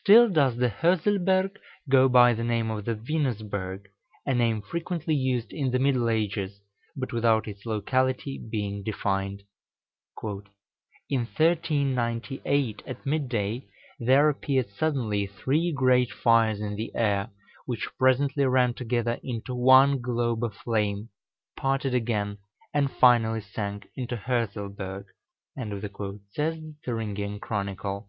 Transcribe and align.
Still 0.00 0.30
does 0.30 0.56
the 0.56 0.70
Hörselberg 0.70 1.58
go 1.90 2.08
by 2.08 2.32
the 2.32 2.42
name 2.42 2.70
of 2.70 2.86
the 2.86 2.94
Venusberg, 2.94 3.88
a 4.24 4.32
name 4.34 4.62
frequently 4.62 5.14
used 5.14 5.52
in 5.52 5.72
the 5.72 5.78
middle 5.78 6.08
ages, 6.08 6.62
but 6.96 7.12
without 7.12 7.46
its 7.46 7.66
locality 7.66 8.38
being 8.38 8.82
defined. 8.82 9.42
"In 10.22 11.26
1398, 11.26 12.82
at 12.86 13.04
midday, 13.04 13.68
there 13.98 14.30
appeared 14.30 14.70
suddenly 14.70 15.26
three 15.26 15.70
great 15.70 16.12
fires 16.12 16.62
in 16.62 16.76
the 16.76 16.90
air, 16.94 17.28
which 17.66 17.90
presently 17.98 18.46
ran 18.46 18.72
together 18.72 19.20
into 19.22 19.54
one 19.54 20.00
globe 20.00 20.42
of 20.44 20.54
flame, 20.54 21.10
parted 21.58 21.92
again, 21.92 22.38
and 22.72 22.90
finally 22.90 23.42
sank 23.42 23.86
into 23.96 24.14
the 24.16 24.22
Hörselberg," 24.22 25.04
says 26.30 26.54
the 26.56 26.74
Thüringian 26.86 27.38
Chronicle. 27.38 28.08